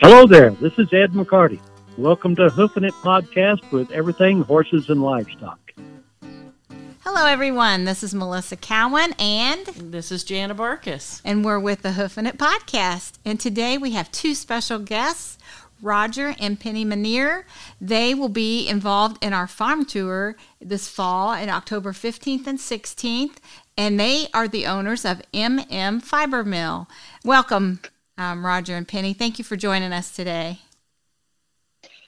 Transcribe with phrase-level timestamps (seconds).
[0.00, 1.60] Hello there, this is Ed McCarty.
[1.96, 5.58] Welcome to Hoofing It Podcast with everything horses and livestock.
[7.04, 7.84] Hello, everyone.
[7.84, 11.20] This is Melissa Cowan, and This is Jana Barkis.
[11.24, 13.18] and we're with the Hoofing It Podcast.
[13.24, 15.38] And today we have two special guests,
[15.82, 17.44] Roger and Penny Minniear.
[17.80, 23.36] They will be involved in our farm tour this fall in October 15th and 16th,
[23.76, 26.88] and they are the owners of MM Fiber Mill.
[27.24, 27.80] Welcome,
[28.18, 29.14] um, Roger and Penny.
[29.14, 30.58] Thank you for joining us today.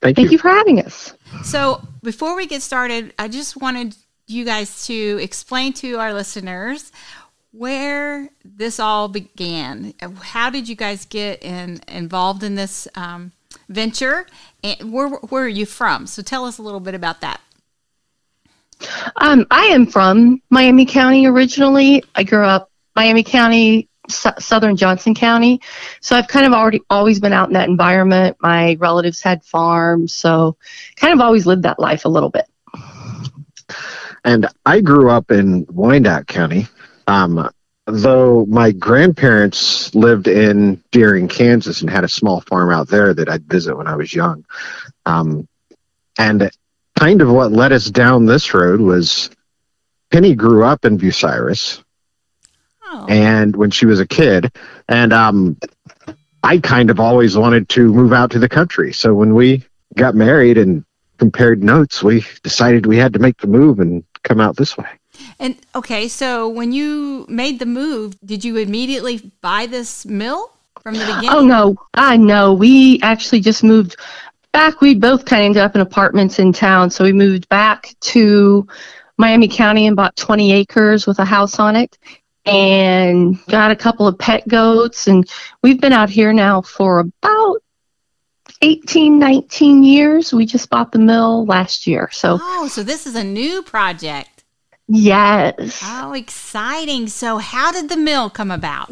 [0.03, 0.33] Thank, Thank you.
[0.33, 1.15] you for having us.
[1.43, 3.95] So, before we get started, I just wanted
[4.27, 6.91] you guys to explain to our listeners
[7.53, 9.93] where this all began.
[10.23, 13.33] How did you guys get in, involved in this um,
[13.69, 14.27] venture?
[14.65, 16.07] And where, where are you from?
[16.07, 17.41] So, tell us a little bit about that.
[19.17, 22.03] Um, I am from Miami County originally.
[22.15, 25.61] I grew up Miami County, S- Southern Johnson County.
[26.01, 28.37] So I've kind of already always been out in that environment.
[28.41, 30.57] My relatives had farms, so
[30.97, 32.47] kind of always lived that life a little bit.
[34.25, 36.67] And I grew up in Wyandotte County.
[37.07, 37.51] Um,
[37.87, 43.29] though my grandparents lived in Deering, Kansas, and had a small farm out there that
[43.29, 44.45] I'd visit when I was young.
[45.07, 45.49] Um,
[46.19, 46.51] and
[46.99, 49.31] kind of what led us down this road was
[50.11, 51.83] Penny grew up in Bucyrus,
[53.09, 54.53] And when she was a kid,
[54.89, 55.57] and um,
[56.43, 58.93] I kind of always wanted to move out to the country.
[58.93, 59.65] So when we
[59.97, 60.85] got married and
[61.19, 64.89] compared notes, we decided we had to make the move and come out this way.
[65.39, 70.51] and okay, so when you made the move, did you immediately buy this mill
[70.83, 71.31] from the beginning?
[71.31, 72.55] Oh no, I know.
[72.55, 73.97] We actually just moved
[74.53, 74.81] back.
[74.81, 78.67] We both kind of ended up in apartments in town, so we moved back to
[79.19, 81.99] Miami County and bought 20 acres with a house on it,
[82.47, 85.07] and got a couple of pet goats.
[85.09, 85.29] And
[85.63, 87.57] we've been out here now for about
[88.63, 90.33] 18, 19 years.
[90.33, 94.45] We just bought the mill last year, so Oh, so this is a new project.
[94.89, 95.81] yes.
[95.85, 97.07] Oh, exciting.
[97.09, 98.91] So, how did the mill come about?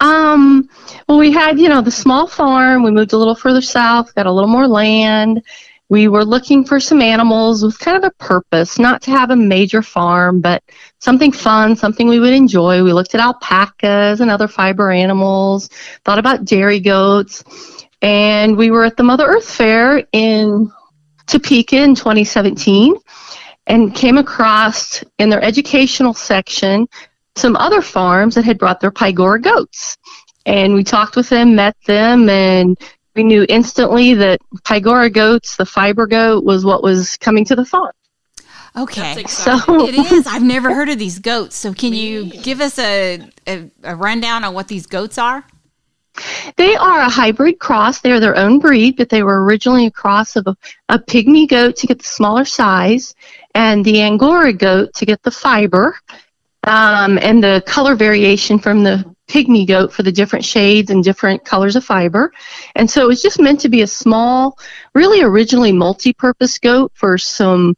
[0.00, 0.68] Um,
[1.08, 2.82] well, we had, you know, the small farm.
[2.82, 5.42] We moved a little further south, got a little more land.
[5.90, 9.36] We were looking for some animals with kind of a purpose, not to have a
[9.36, 10.62] major farm, but
[11.00, 12.82] something fun, something we would enjoy.
[12.84, 15.68] We looked at alpacas and other fiber animals,
[16.04, 17.42] thought about dairy goats,
[18.02, 20.72] and we were at the Mother Earth Fair in
[21.26, 22.94] Topeka in 2017
[23.66, 26.86] and came across in their educational section
[27.34, 29.98] some other farms that had brought their Pygora goats.
[30.46, 32.78] And we talked with them, met them, and
[33.14, 37.64] we knew instantly that Pygora goats, the fiber goat, was what was coming to the
[37.64, 37.92] farm.
[38.76, 39.24] Okay.
[39.24, 39.58] So.
[39.86, 40.26] It is.
[40.26, 41.56] I've never heard of these goats.
[41.56, 45.44] So, can you give us a, a, a rundown on what these goats are?
[46.56, 48.00] they are a hybrid cross.
[48.00, 50.56] They are their own breed, but they were originally a cross of a,
[50.88, 53.14] a pygmy goat to get the smaller size
[53.54, 55.96] and the Angora goat to get the fiber
[56.64, 61.44] um, and the color variation from the pygmy goat for the different shades and different
[61.44, 62.32] colors of fiber.
[62.74, 64.58] And so it was just meant to be a small,
[64.94, 67.76] really originally multi purpose goat for some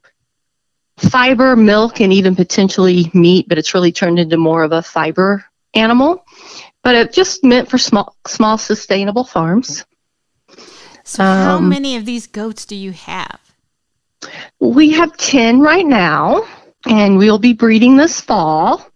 [0.96, 5.44] fiber, milk, and even potentially meat, but it's really turned into more of a fiber
[5.74, 6.24] animal.
[6.82, 9.84] But it just meant for small, small sustainable farms.
[11.04, 13.38] So, how Um, many of these goats do you have?
[14.60, 16.46] We have 10 right now,
[16.86, 18.86] and we'll be breeding this fall.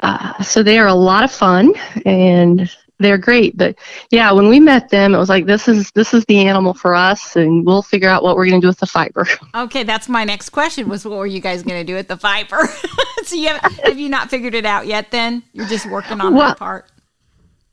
[0.00, 1.72] Uh, so they are a lot of fun
[2.04, 3.56] and they're great.
[3.56, 3.76] But
[4.10, 6.94] yeah, when we met them, it was like this is this is the animal for
[6.94, 9.26] us, and we'll figure out what we're going to do with the fiber.
[9.54, 10.88] Okay, that's my next question.
[10.88, 12.68] Was what were you guys going to do with the fiber?
[13.24, 15.10] so, you have, have you not figured it out yet?
[15.10, 16.86] Then you're just working on Well- that part.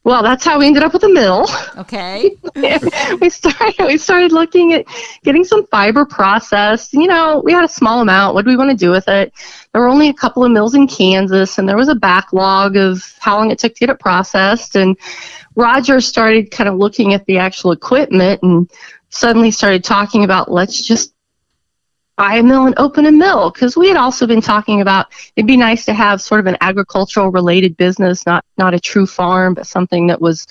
[0.06, 1.48] Well, that's how we ended up with a mill.
[1.78, 2.36] Okay.
[3.22, 4.86] we started we started looking at
[5.24, 6.92] getting some fiber processed.
[6.94, 8.36] You know, we had a small amount.
[8.36, 9.32] What do we want to do with it?
[9.72, 13.02] There were only a couple of mills in Kansas, and there was a backlog of
[13.20, 14.76] how long it took to get it processed.
[14.76, 14.98] And
[15.56, 18.70] Roger started kind of looking at the actual equipment, and
[19.08, 21.14] suddenly started talking about let's just
[22.16, 25.48] buy a mill and open a mill because we had also been talking about it'd
[25.48, 29.54] be nice to have sort of an agricultural related business not not a true farm
[29.54, 30.46] but something that was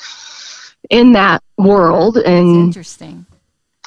[0.91, 3.27] in that world That's and interesting.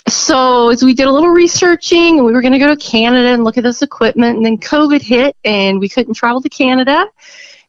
[0.07, 3.44] so as we did a little researching we were going to go to canada and
[3.44, 7.06] look at this equipment and then covid hit and we couldn't travel to canada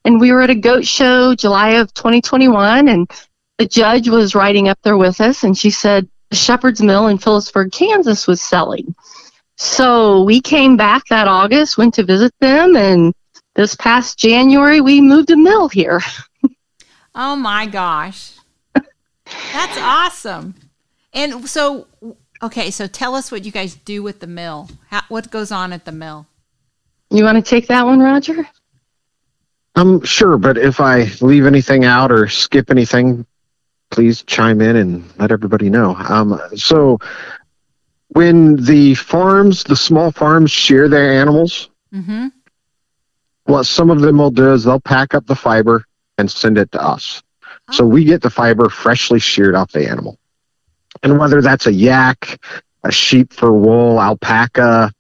[0.05, 3.11] and we were at a goat show july of 2021 and
[3.59, 7.19] the judge was riding up there with us and she said the shepherd's mill in
[7.19, 8.95] phillipsburg kansas was selling
[9.57, 13.13] so we came back that august went to visit them and
[13.55, 16.01] this past january we moved a mill here
[17.17, 18.35] Oh my gosh.
[18.75, 20.55] That's awesome.
[21.15, 21.87] And so,
[22.43, 24.69] okay, so tell us what you guys do with the mill.
[24.89, 26.27] How, what goes on at the mill?
[27.11, 28.47] You want to take that one, Roger?
[29.75, 33.27] I'm um, sure, but if I leave anything out or skip anything,
[33.91, 35.95] please chime in and let everybody know.
[35.97, 36.99] Um, so
[38.17, 42.27] when the farms, the small farms, shear their animals, Mm-hmm.
[43.45, 45.85] what some of them will do is they'll pack up the fiber
[46.19, 47.23] and send it to us.
[47.71, 50.19] So we get the fiber freshly sheared off the animal.
[51.03, 52.39] And whether that's a yak,
[52.85, 54.93] a sheep for wool, alpaca,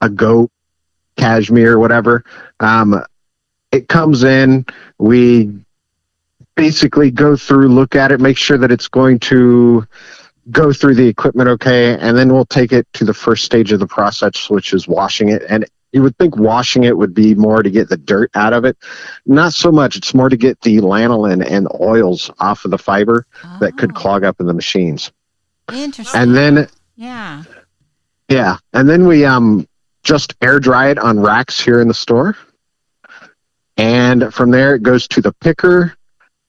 [0.00, 0.50] a goat,
[1.16, 2.24] cashmere, whatever,
[2.60, 3.04] um,
[3.70, 4.64] it comes in.
[4.98, 5.52] We
[6.56, 9.86] basically go through, look at it, make sure that it's going to
[10.50, 13.80] go through the equipment okay, and then we'll take it to the first stage of
[13.80, 15.42] the process, which is washing it.
[15.48, 18.64] And you would think washing it would be more to get the dirt out of
[18.64, 18.76] it.
[19.26, 19.96] Not so much.
[19.96, 23.26] It's more to get the lanolin and oils off of the fiber
[23.60, 25.12] that could Oh, clog up in the machines.
[25.72, 26.20] Interesting.
[26.20, 27.44] And then yeah.
[28.28, 29.66] yeah, and then we um
[30.02, 32.36] just air dry it on racks here in the store.
[33.76, 35.96] And from there it goes to the picker,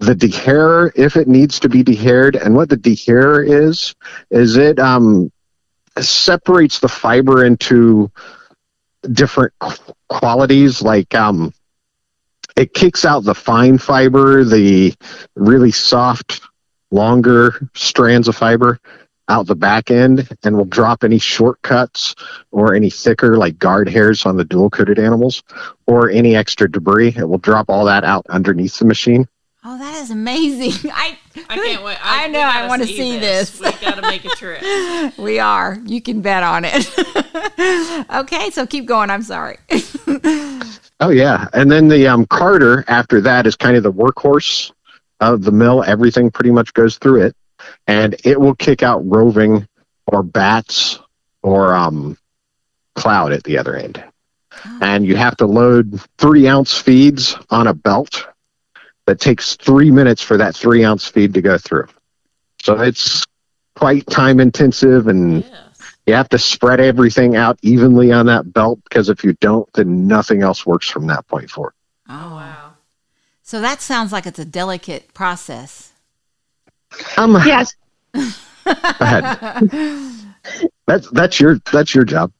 [0.05, 2.41] the dehairer if it needs to be dehaired.
[2.43, 3.95] And what the dehairer is
[4.29, 5.31] is it um
[5.99, 8.11] separates the fiber into
[9.11, 11.53] different qu- qualities like um
[12.55, 14.93] it kicks out the fine fiber, the
[15.35, 16.41] really soft
[16.91, 18.79] longer strands of fiber
[19.27, 22.15] out the back end and will drop any shortcuts
[22.51, 25.43] or any thicker like guard hairs on the dual coated animals
[25.87, 27.13] or any extra debris.
[27.17, 29.27] It will drop all that out underneath the machine.
[29.67, 30.91] Oh, that is amazing.
[30.93, 31.17] I
[31.49, 31.97] I can't wait.
[31.99, 33.59] I we know, I wanna see this.
[33.59, 34.61] We got to make a trip.
[35.17, 35.79] we are.
[35.85, 36.87] You can bet on it.
[38.13, 39.09] okay, so keep going.
[39.09, 39.57] I'm sorry.
[40.99, 41.47] Oh yeah.
[41.53, 44.71] And then the um, carder after that is kind of the workhorse
[45.19, 45.83] of the mill.
[45.83, 47.35] Everything pretty much goes through it
[47.87, 49.67] and it will kick out roving
[50.05, 50.99] or bats
[51.41, 52.17] or um,
[52.93, 54.03] cloud at the other end.
[54.79, 58.27] And you have to load three ounce feeds on a belt
[59.05, 61.87] that takes three minutes for that three ounce feed to go through.
[62.61, 63.23] So it's
[63.75, 65.95] quite time intensive and Yes.
[66.07, 70.07] you have to spread everything out evenly on that belt because if you don't, then
[70.07, 71.73] nothing else works from that point forward.
[72.09, 72.73] Oh wow.
[73.43, 75.91] So that sounds like it's a delicate process.
[77.17, 77.75] Um, Yes.
[78.13, 78.21] go
[78.99, 79.61] ahead.
[80.87, 82.31] That's that's your that's your job.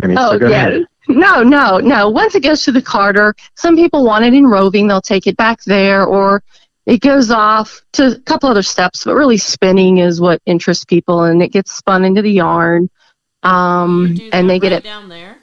[0.00, 0.66] Penny, so Oh, go yeah.
[0.68, 0.86] ahead.
[1.08, 2.10] No, no, no.
[2.10, 4.86] Once it goes to the carder, some people want it in roving.
[4.86, 6.42] They'll take it back there, or
[6.86, 9.04] it goes off to a couple other steps.
[9.04, 12.90] But really, spinning is what interests people, and it gets spun into the yarn.
[13.44, 14.84] You Um, do and that they get right it.
[14.84, 15.38] down there.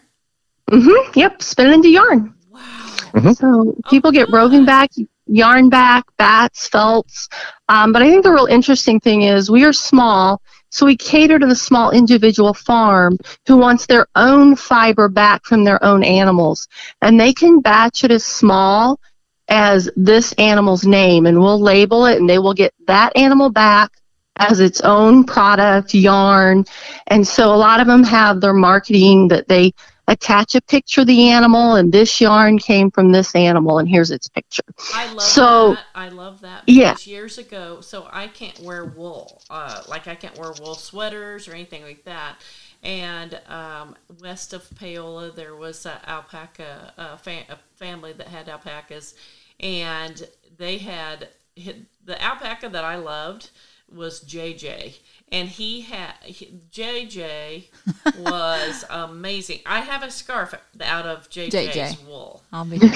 [0.72, 1.18] Mm-hmm.
[1.20, 2.34] yep, spin it into yarn.
[2.50, 3.34] Wow.
[3.34, 4.90] So people get roving back,
[5.28, 7.30] yarn back, bats, felts.
[7.70, 10.42] Um, but I think the real interesting thing is we are small,
[10.76, 13.18] so we cater to the small individual farm
[13.48, 16.68] who wants their own fiber back from their own animals.
[17.02, 19.00] And they can batch it as small
[19.48, 23.90] as this animal's name, and we'll label it, and they will get that animal back
[24.36, 26.66] as its own product, yarn.
[27.08, 29.72] And so a lot of them have their marketing that they
[30.08, 34.12] attach a picture of the animal and this yarn came from this animal and here's
[34.12, 34.64] its picture.
[34.94, 35.86] I love So- that.
[35.96, 36.64] I love that.
[36.68, 36.96] Yeah.
[37.04, 39.42] Years ago, so I can't wear wool.
[39.50, 42.36] Uh, like I can't wear wool sweaters or anything like that.
[42.84, 48.48] And um, west of Paola, there was an alpaca uh, fa- a family that had
[48.48, 49.16] alpacas,
[49.60, 53.50] and they had the alpaca that I loved
[53.94, 54.98] was JJ,
[55.32, 57.66] and he had he, JJ
[58.20, 59.60] was amazing.
[59.66, 62.06] I have a scarf out of JJ's JJ.
[62.06, 62.44] wool.
[62.52, 62.80] I'll be.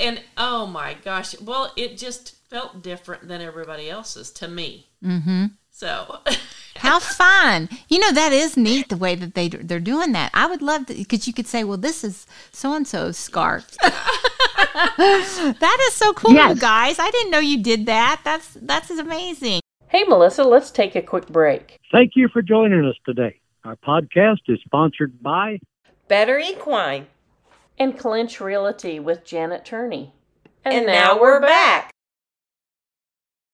[0.00, 4.88] And oh my gosh, well, it just felt different than everybody else's to me.
[5.04, 5.46] mm-hmm.
[5.70, 6.18] So,
[6.76, 7.68] How fun!
[7.88, 10.30] You know that is neat the way that they they're doing that.
[10.34, 13.76] I would love to because you could say, "Well, this is so and so's scarf."
[14.74, 16.58] that is so cool, you Yes.
[16.60, 16.98] guys!
[16.98, 18.20] I didn't know you did that.
[18.24, 19.60] That's that's amazing.
[19.94, 21.78] Hey, Melissa, let's take a quick break.
[21.92, 23.38] Thank you for joining us today.
[23.64, 25.60] Our podcast is sponsored by
[26.08, 27.06] Better Equine
[27.78, 30.12] and Clinch Realty with Janet Turney.
[30.64, 31.90] And now we're back.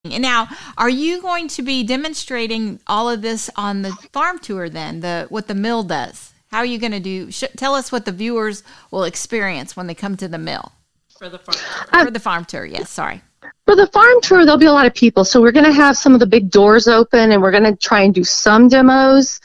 [0.05, 4.71] And now, are you going to be demonstrating all of this on the farm tour?
[4.71, 6.33] Then the what the mill does.
[6.51, 7.31] How are you going to do?
[7.31, 10.73] Sh- tell us what the viewers will experience when they come to the mill
[11.19, 11.59] for the farm.
[11.93, 12.65] Uh, or the farm tour.
[12.65, 13.21] Yes, sorry.
[13.71, 15.25] For the farm tour, there'll be a lot of people.
[15.25, 17.77] So we're going to have some of the big doors open and we're going to
[17.77, 19.41] try and do some demos.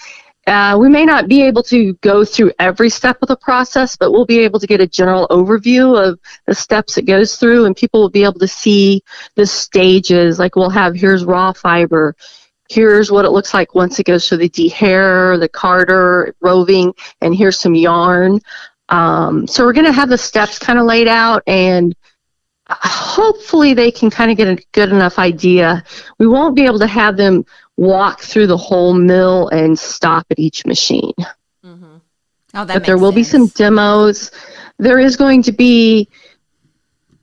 [0.48, 4.12] Uh, we may not be able to go through every step of the process, but
[4.12, 7.76] we'll be able to get a general overview of the steps it goes through, and
[7.76, 9.04] people will be able to see
[9.36, 10.40] the stages.
[10.40, 12.16] Like we'll have here's raw fiber,
[12.68, 17.36] here's what it looks like once it goes through the dehair, the carder, roving, and
[17.36, 18.40] here's some yarn.
[18.90, 21.96] Um, so we're going to have the steps kind of laid out, and
[22.70, 25.84] hopefully they can kind of get a good enough idea.
[26.18, 27.46] We won't be able to have them
[27.78, 31.14] walk through the whole mill and stop at each machine.
[31.64, 31.98] Mm-hmm.
[32.56, 34.32] Oh, that but there will be some demos.
[34.78, 36.10] There is going to be,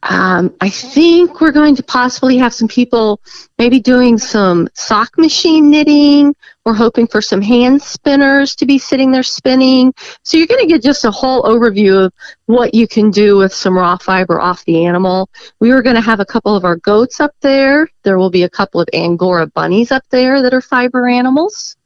[0.05, 3.21] um, I think we're going to possibly have some people
[3.59, 6.35] maybe doing some sock machine knitting.
[6.65, 9.95] We're hoping for some hand spinners to be sitting there spinning.
[10.25, 12.13] So you're going to get just a whole overview of
[12.47, 15.29] what you can do with some raw fiber off the animal.
[15.61, 17.89] We were going to have a couple of our goats up there.
[18.03, 21.77] There will be a couple of Angora bunnies up there that are fiber animals.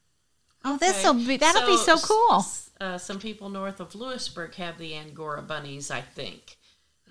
[0.65, 2.39] Oh, this'll be that'll be so cool.
[2.39, 6.56] s- Uh, some people north of Louisburg have the Angora bunnies, I think.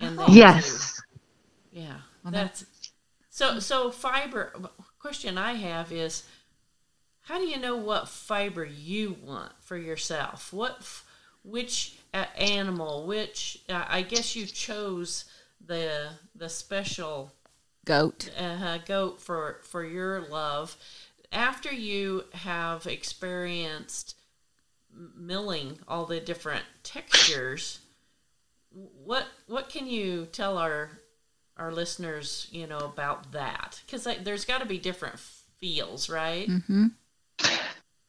[0.00, 0.26] And Oh.
[0.28, 1.02] Yes.
[1.72, 1.80] do.
[1.80, 1.96] Yeah.
[2.22, 2.64] Well, that's
[3.30, 4.52] so so fiber
[4.98, 6.24] question I have is
[7.22, 10.52] how do you know what fiber you want for yourself?
[10.52, 10.86] What
[11.42, 15.24] which uh, animal, which uh, I guess you chose
[15.64, 17.32] the the special
[17.84, 18.30] Goat.
[18.38, 20.76] uh, goat for for your love
[21.30, 24.16] after you have experienced
[25.14, 27.80] milling all the different textures
[29.04, 30.90] what what can you tell our
[31.56, 33.80] our listeners you know about that?
[33.86, 35.18] Because there's got to be different
[35.58, 36.48] feels right?
[36.48, 36.86] Mm-hmm.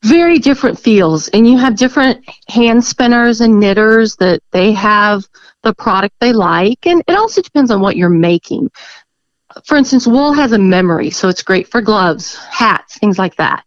[0.04, 5.26] very different feels and you have different hand spinners and knitters that they have
[5.64, 8.70] the product they like and it also depends on what you're making.
[9.66, 13.64] For instance wool has a memory so it's great for gloves hats things like that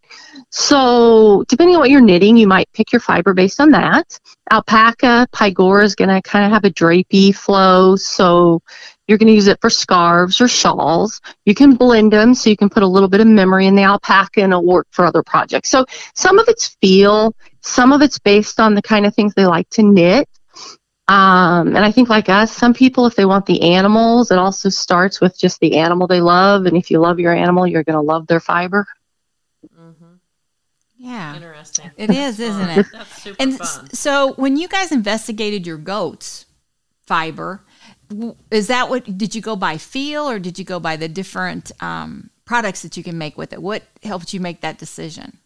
[0.51, 4.19] so depending on what you're knitting you might pick your fiber based on that
[4.51, 8.61] alpaca pygora is going to kind of have a drapey flow so
[9.07, 12.57] you're going to use it for scarves or shawls you can blend them so you
[12.57, 15.23] can put a little bit of memory in the alpaca and it'll work for other
[15.23, 19.33] projects so some of it's feel, some of it's based on the kind of things
[19.33, 20.27] they like to knit.
[21.07, 24.69] Um, and I think, like us, some people, if they want the animals, it also
[24.69, 26.65] starts with just the animal they love.
[26.65, 28.85] And if you love your animal, you're going to love their fiber.
[31.03, 31.35] Yeah.
[31.35, 32.85] interesting It is, isn't it?
[32.93, 36.45] that's super And fun so when you guys investigated your goats
[37.07, 37.61] fiber,
[38.51, 41.71] is that what did you go by feel or did you go by the different
[41.81, 43.61] um, products that you can make with it?
[43.61, 45.37] What helped you make that decision?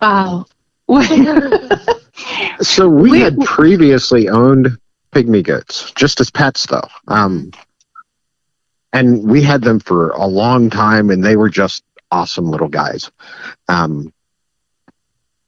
[0.00, 0.46] Wow.
[2.62, 4.76] So we, We- had previously owned
[5.12, 6.86] pygmy goats, just as pets, though.
[7.08, 7.52] Um,
[8.92, 13.10] and we had them for a long time, and they were just awesome little guys.
[13.68, 14.12] Um,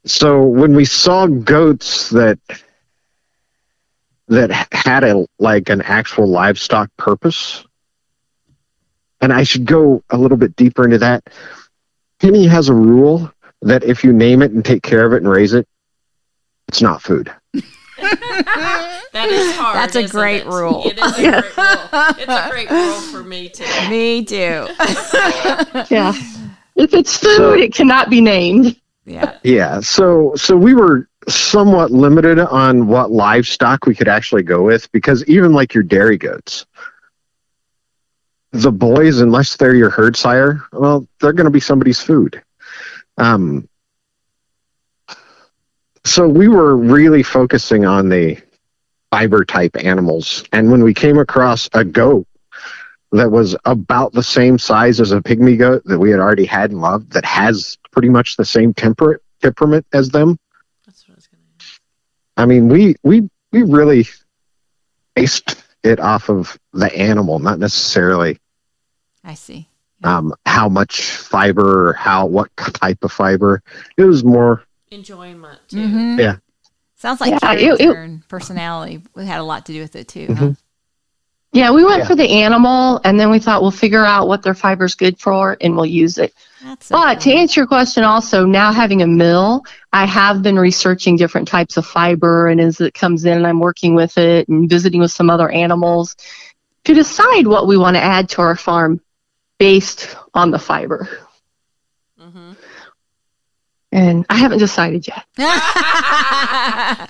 [0.05, 2.39] so when we saw goats that
[4.29, 7.65] that had a like an actual livestock purpose,
[9.21, 11.25] and I should go a little bit deeper into that.
[12.19, 13.31] Penny has a rule
[13.63, 15.67] that if you name it and take care of it and raise it,
[16.69, 17.33] it's not food.
[18.03, 20.47] that is hard That's a isn't great it?
[20.47, 20.83] rule.
[20.87, 24.67] it is a great rule it's a great rule for me too Me too.
[25.95, 26.13] yeah.
[26.77, 28.77] If it's food, it cannot be named.
[29.05, 29.39] yeah.
[29.43, 34.91] Yeah, so so we were somewhat limited on what livestock we could actually go with
[34.93, 36.67] because even like your dairy goats,
[38.53, 42.43] the boys, unless they're your herd sire, well, they're going to be somebody's food.
[43.19, 43.69] Um,
[46.05, 48.39] so we were really focusing on the
[49.11, 52.27] fiber type animals, and when we came across a goat
[53.13, 56.71] that was about the same size as a pygmy goat that we had already had
[56.71, 60.39] and loved, that has pretty much the same temper temperament as them.
[60.87, 61.81] that's what i was gonna ask.
[62.37, 64.07] I mean, we we we really
[65.15, 68.39] based it off of the animal, not necessarily
[69.25, 69.69] I see.
[70.05, 73.63] um, how much fiber or how what type of fiber.
[73.97, 76.19] It was more enjoyment too Mhm.
[76.19, 76.37] Yeah.
[76.97, 80.09] Sounds like Yeah, it- character it- and personality had a lot to do with it
[80.09, 80.35] too.
[80.35, 80.53] Huh?
[81.53, 82.07] Yeah, we went Yeah.
[82.09, 85.59] for the animal, and then we thought we'll figure out what their fiber's good for,
[85.61, 86.33] and we'll use it.
[86.65, 90.59] That's so But to answer your question, also now having a mill, I have been
[90.59, 94.69] researching different types of fiber, and as it comes in, I'm working with it and
[94.69, 96.17] visiting with some other animals
[96.85, 99.01] to decide what we want to add to our farm
[99.59, 101.07] based on the fiber.
[102.19, 102.53] mm-hmm.
[103.95, 105.27] And I haven't decided yet.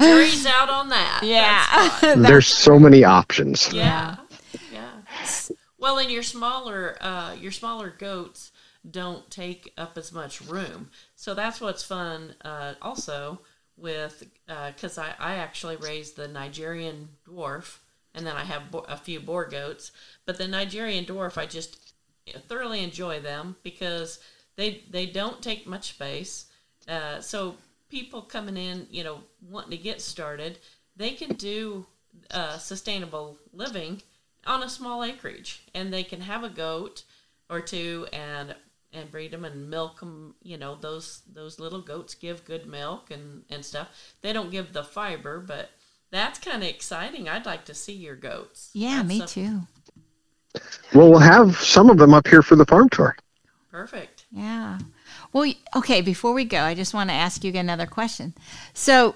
[0.00, 2.14] jury's out on that yeah.
[2.16, 3.72] there's so many options.
[3.72, 4.16] yeah
[5.50, 8.52] yeah well in your smaller uh your smaller goats
[8.90, 10.90] don't take up as much room.
[11.14, 13.40] So that's what's fun uh, also
[13.76, 17.78] with because uh, I, I actually raised the Nigerian dwarf
[18.14, 19.92] and then I have bo- a few Boer goats.
[20.26, 21.94] But the Nigerian dwarf, I just
[22.48, 24.18] thoroughly enjoy them because
[24.56, 26.46] they they don't take much space.
[26.88, 27.56] Uh, so
[27.88, 30.58] people coming in, you know, wanting to get started,
[30.96, 31.86] they can do
[32.30, 34.02] uh, sustainable living
[34.46, 37.04] on a small acreage, and they can have a goat
[37.50, 38.54] or two and
[38.94, 40.34] and breed them and milk them.
[40.42, 43.88] You know, those those little goats give good milk and and stuff.
[44.20, 45.70] They don't give the fiber, but
[46.10, 47.28] that's kind of exciting.
[47.28, 48.70] I'd like to see your goats.
[48.74, 49.60] Yeah, That's me a- too.
[50.94, 53.16] Well, we'll have some of them up here for the farm tour.
[53.70, 54.26] Perfect.
[54.30, 54.78] Yeah.
[55.32, 58.34] Well, okay, before we go, I just want to ask you another question.
[58.74, 59.14] So,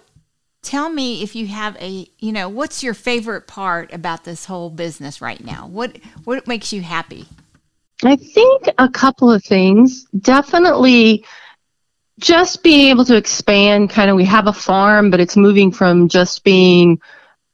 [0.67, 4.69] tell me if you have a, you know, what's your favorite part about this whole
[4.69, 5.69] business right now?
[5.69, 7.27] What what makes you happy?
[8.05, 10.05] I think a couple of things.
[10.19, 11.25] Definitely
[12.19, 16.09] just being able to expand kind of we have a farm, but it's moving from
[16.09, 17.01] just being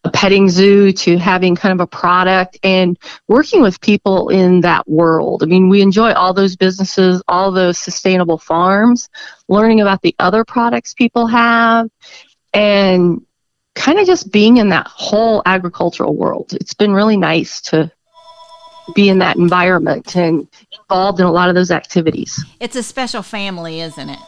[0.05, 4.89] a petting zoo to having kind of a product and working with people in that
[4.89, 5.43] world.
[5.43, 9.11] I mean, we enjoy all those businesses, all those sustainable farms,
[9.49, 11.89] learning about the other products people have
[12.53, 13.25] and
[13.75, 16.53] kind of just being in that whole agricultural world.
[16.55, 17.91] It's been really nice to
[18.95, 22.45] be in that environment and involved in a lot of those activities.
[22.61, 24.19] It's a special family, isn't it?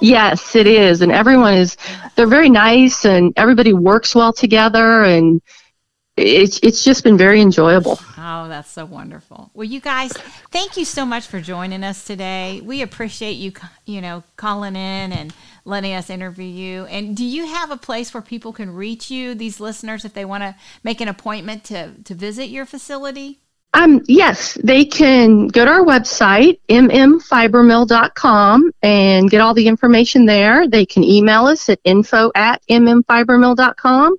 [0.00, 1.00] Yes, it is.
[1.02, 1.76] And everyone is,
[2.16, 5.40] they're very nice and everybody works well together and
[6.16, 7.98] it's, it's just been very enjoyable.
[8.16, 9.50] Oh, that's so wonderful.
[9.54, 10.12] Well, you guys,
[10.50, 12.60] thank you so much for joining us today.
[12.64, 13.52] We appreciate you,
[13.84, 16.86] you know, calling in and letting us interview you.
[16.86, 20.24] And do you have a place where people can reach you, these listeners, if they
[20.24, 23.40] want to make an appointment to, to visit your facility?
[23.76, 30.66] Um, yes, they can go to our website, mmfibermill.com, and get all the information there.
[30.66, 34.16] They can email us at info at mmfibermill.com,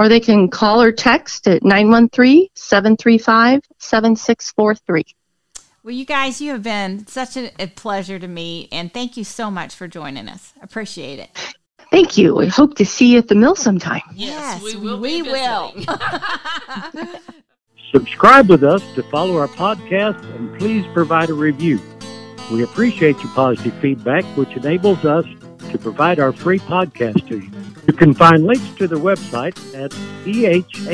[0.00, 5.04] or they can call or text at 913 735 7643.
[5.82, 9.24] Well, you guys, you have been such a, a pleasure to meet, and thank you
[9.24, 10.54] so much for joining us.
[10.62, 11.54] Appreciate it.
[11.90, 12.34] Thank you.
[12.34, 14.00] We hope to see you at the mill sometime.
[14.14, 14.98] Yes, Yes, we will.
[15.00, 15.74] we will.
[17.92, 21.78] Subscribe with us to follow our podcast and please provide a review.
[22.50, 25.26] We appreciate your positive feedback, which enables us
[25.70, 27.59] to provide our free podcast to you.
[27.86, 29.90] You can find links to their website at
[30.24, 30.86] ehalnews.com.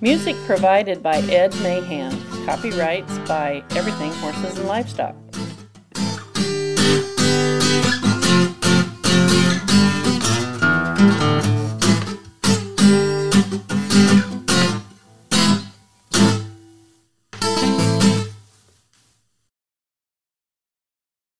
[0.00, 2.20] Music provided by Ed Mahan.
[2.44, 5.14] Copyrights by Everything Horses and Livestock.